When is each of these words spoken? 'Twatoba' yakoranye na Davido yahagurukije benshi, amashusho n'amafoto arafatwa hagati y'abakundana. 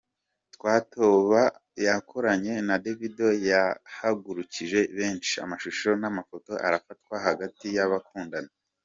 'Twatoba' 0.53 1.55
yakoranye 1.85 2.53
na 2.67 2.75
Davido 2.83 3.27
yahagurukije 3.49 4.79
benshi, 4.97 5.33
amashusho 5.45 5.89
n'amafoto 6.01 6.51
arafatwa 6.67 7.15
hagati 7.25 7.67
y'abakundana. 7.77 8.51